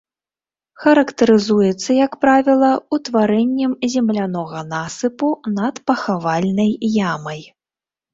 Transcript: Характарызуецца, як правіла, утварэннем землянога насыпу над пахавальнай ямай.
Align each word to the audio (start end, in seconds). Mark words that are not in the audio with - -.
Характарызуецца, 0.83 1.89
як 2.05 2.13
правіла, 2.23 2.69
утварэннем 2.97 3.75
землянога 3.95 4.63
насыпу 4.71 5.29
над 5.59 5.79
пахавальнай 5.91 6.71
ямай. 7.13 7.41